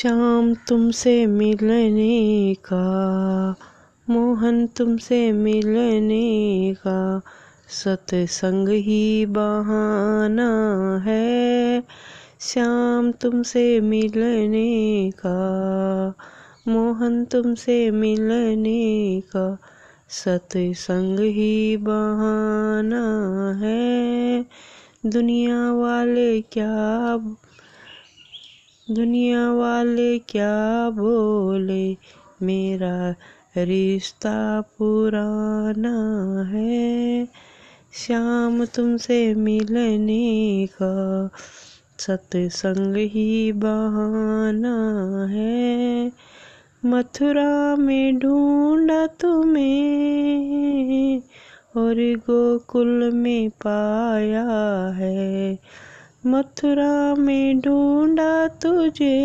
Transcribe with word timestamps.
श्याम 0.00 0.54
तुमसे 0.54 1.26
मिलने 1.26 2.54
का, 2.54 3.54
मोहन 4.10 4.66
तुमसे 4.66 5.32
मिलने 5.32 6.74
का। 6.74 7.20
सत्संग 7.68 8.68
ही 8.68 9.26
बहाना 9.26 10.50
है 11.04 11.82
श्याम 12.40 13.12
तुमसे 13.12 13.80
मिलने 13.80 15.10
का, 15.10 15.38
मोहन 16.68 17.24
तुमसे 17.24 17.90
मिलने 17.90 19.20
का। 19.20 19.58
सत्संग 20.08 21.20
ही 21.20 21.76
बहाना 21.76 23.04
है, 23.62 24.46
दुनिया 25.06 25.72
वाले 25.72 26.40
क्या 26.40 27.16
दुनिया 28.90 29.52
वाले 29.52 30.18
क्या 30.18 30.90
बोले? 30.90 31.96
मेरा 32.42 33.14
रिश्ता 33.56 34.60
पुराना 34.60 36.42
है। 36.42 37.28
श्याम 37.92 38.64
तुमसे 38.64 39.34
मिलने 39.34 40.66
का 40.66 41.30
सत्संग 41.98 42.96
ही 42.96 43.52
बहाना 43.52 45.26
है। 45.30 46.12
मथुरा 46.84 47.76
में 47.76 48.18
ढूंढा 48.18 49.06
तुम्हें 49.06 51.22
और 51.76 52.16
गोकुल 52.16 53.10
में 53.10 53.50
पाया 53.50 54.46
है। 54.96 55.58
मथुरा 56.28 57.14
में 57.14 57.60
ढूंढा 57.60 58.48
तुझे 58.48 59.18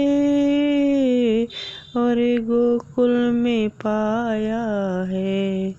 और 1.98 2.16
गोकुल 2.42 3.32
में 3.32 3.70
पाया 3.70 4.66
है। 5.04 5.76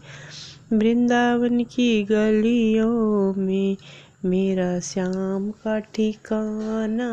वृंदावन 0.73 1.65
की 1.65 2.03
गलियों 2.03 3.35
में 3.35 3.77
मेरा 4.25 4.81
श्याम 4.81 5.51
का 5.51 5.79
ठिकाना 5.79 7.13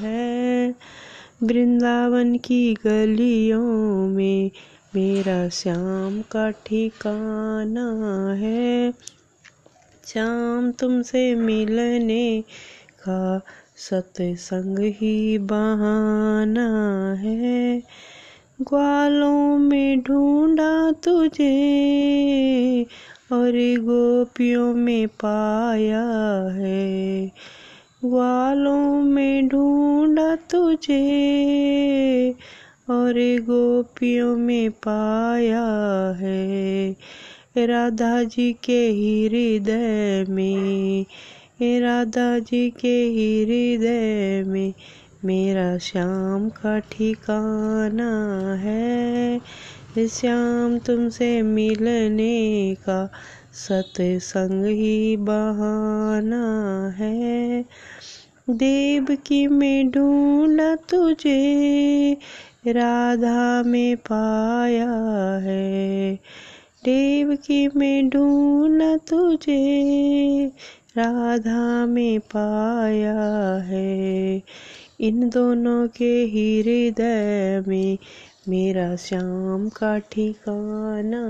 है। 0.00 0.74
वृंदावन 1.42 2.36
की 2.36 2.74
गलियों 2.74 4.08
में 4.08 4.50
मेरा 4.94 5.48
श्याम 5.48 6.22
का 6.22 6.50
ठिकाना 6.50 7.88
है। 8.32 8.92
श्याम 10.06 10.72
तुमसे 10.72 11.34
मिलने 11.34 12.44
का 13.08 13.40
सत्संग 13.76 14.78
ही 14.78 15.38
बहाना 15.38 16.68
है। 17.14 17.82
ग्वालों 18.62 19.58
में 19.58 20.00
ढूंढा 20.00 20.92
तुझे 20.92 21.52
और 23.32 23.52
गोपियों 23.80 24.74
में 24.74 25.08
पाया 25.08 26.04
है। 26.52 27.26
ग्वालों 28.04 29.02
में 29.02 29.48
ढूंढा 29.48 30.36
तुझे 30.36 31.02
और 32.90 33.14
गोपियों 33.40 34.36
में 34.36 34.70
पाया 34.70 35.66
है। 36.18 36.96
राधा 37.58 38.22
जी 38.22 38.52
के 38.52 38.80
हृदय 38.90 40.24
में 40.28 41.04
राधा 41.62 42.38
जी 42.38 42.70
के 42.70 43.04
हृदय 43.08 44.44
में। 44.50 44.72
मेरा 45.24 45.78
श्याम 45.78 46.48
का 46.48 46.78
ठिकाना 46.78 48.54
है। 48.54 49.40
श्याम 49.98 50.78
तुमसे 50.78 51.42
मिलने 51.42 52.74
का 52.74 53.10
सत्संग 53.52 54.64
ही 54.64 55.16
बहाना 55.16 56.44
है। 56.98 57.64
देव 58.50 59.04
की 59.04 59.46
में 59.46 59.90
ढूंढा 59.90 60.76
तुझे, 60.76 62.16
राधा 62.66 63.62
में 63.62 63.96
पाया 63.96 64.92
है। 65.42 66.14
देव 66.84 67.36
की 67.36 67.68
में 67.76 68.08
ढूंढा 68.08 68.96
तुझे 68.96 70.52
राधा 70.96 71.86
में 71.86 72.20
पाया 72.20 73.54
है। 73.54 74.42
इन 75.00 75.28
दोनों 75.28 75.88
के 75.88 76.24
हृदय 76.24 77.64
में 77.68 77.98
मेरा 78.48 78.96
श्याम 78.96 79.68
का 79.68 79.98
ठिकाना 79.98 81.24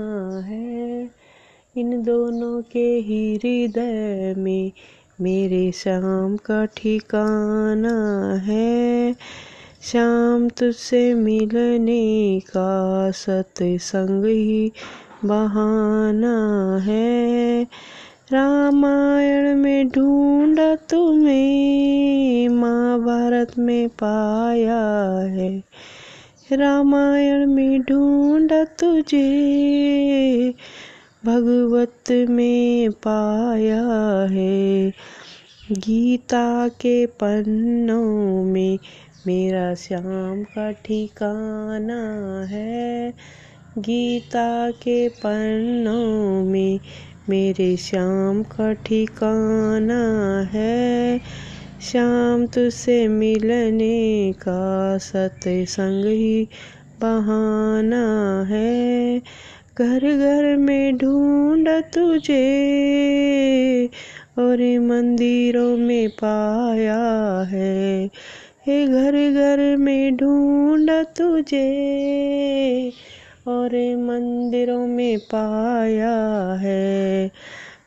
है। 0.45 1.11
इन 1.77 2.03
दोनों 2.03 2.61
के 2.61 2.99
हृदय 2.99 4.35
में 4.37 4.71
मेरे 5.21 5.71
श्याम 5.71 6.37
का 6.37 6.65
ठिकाना 6.65 8.33
है। 8.35 9.15
श्याम 9.91 10.49
तुझसे 10.49 11.13
मिलने 11.13 12.39
का 12.39 13.11
सत्संग 13.11 14.25
ही 14.25 14.71
बहाना 15.25 16.77
है। 16.81 17.67
रामायण 18.33 19.55
में 19.55 19.87
ढूंढा 19.87 20.75
तुम्हें 20.75 22.49
महाभारत 22.49 23.51
में 23.59 23.89
पाया 23.89 25.19
है। 25.21 25.63
रामायण 26.51 27.47
में 27.47 27.81
ढूंढा 27.81 28.63
तुझे, 28.63 30.53
भगवत 31.25 32.11
में 32.29 32.91
पाया 32.91 33.83
है। 34.31 34.93
गीता 35.71 36.67
के 36.67 37.05
पन्नों 37.05 38.43
में 38.43 38.77
मेरा 39.27 39.75
श्याम 39.75 40.43
का 40.43 40.71
ठिकाना 40.71 42.41
है। 42.45 43.13
गीता 43.77 44.71
के 44.71 45.09
पन्नों 45.09 46.43
में 46.45 46.79
मेरे 47.29 47.77
श्याम 47.77 48.43
का 48.43 48.73
ठिकाना 48.73 50.01
है। 50.53 51.17
श्याम 51.81 52.45
तुझसे 52.45 53.07
मिलने 53.07 54.31
का 54.31 54.97
सत्संग 54.97 56.05
ही 56.05 56.47
बहाना 57.01 58.43
है। 58.49 59.19
घर 59.79 59.99
घर 59.99 60.57
में 60.57 60.97
ढूंढ 60.97 61.67
तुझे 61.67 62.43
और 64.37 64.79
मंदिरों 64.79 65.77
में 65.77 66.09
पाया 66.09 67.41
है। 67.49 68.09
हे 68.67 68.87
घर 68.87 69.11
घर 69.11 69.75
में 69.77 70.15
ढूंढ 70.15 70.89
तुझे 70.89 71.73
और 73.47 73.97
मंदिरों 73.97 74.87
में 74.87 75.19
पाया 75.19 76.17
है। 76.61 77.31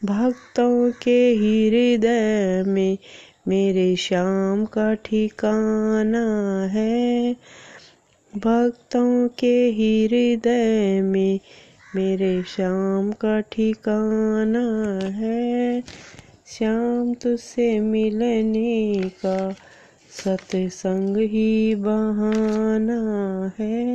भक्तों 0.05 0.91
के 0.91 1.19
हृदय 1.35 2.63
में 2.67 2.99
मेरे 3.49 3.97
श्याम 3.97 4.65
का 4.65 4.95
ठिकाना 4.95 6.25
है। 6.67 7.33
भक्तों 8.37 9.29
के 9.29 9.55
हृदय 9.71 11.01
में 11.03 11.39
मेरे 11.97 12.43
श्याम 12.43 13.13
का 13.13 13.41
ठिकाना 13.41 14.67
है। 15.07 15.83
श्याम 16.47 17.15
तुझसे 17.15 17.81
मिलने 17.81 19.03
का 19.09 19.55
सत्संग 20.25 21.17
ही 21.17 21.75
बहाना 21.75 23.01
है। 23.59 23.85